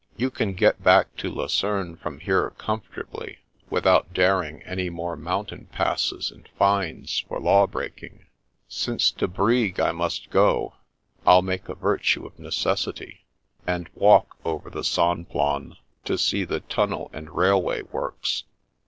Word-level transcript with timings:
You 0.17 0.31
can 0.31 0.55
get 0.55 0.83
back 0.83 1.15
to 1.17 1.29
Lucerne 1.29 1.95
from 1.95 2.21
here 2.21 2.49
comfortably, 2.57 3.37
without 3.69 4.15
daring 4.15 4.63
any 4.63 4.89
more 4.89 5.15
mountain 5.15 5.67
passes 5.67 6.31
and 6.31 6.49
fines 6.57 7.19
for 7.27 7.39
law 7.39 7.67
breaking. 7.67 8.25
Since 8.67 9.11
to 9.11 9.27
Brig 9.27 9.79
I 9.79 9.91
must 9.91 10.31
go, 10.31 10.73
I'll 11.23 11.43
make 11.43 11.69
a 11.69 11.75
virtue 11.75 12.25
of 12.25 12.39
necessity, 12.39 13.25
and 13.67 13.91
walk 13.93 14.37
over 14.43 14.71
the 14.71 14.83
Simplon, 14.83 15.77
to 16.05 16.17
see 16.17 16.45
the 16.45 16.61
tunnel 16.61 17.11
and 17.13 17.29
railway 17.29 17.83
works." 17.83 18.45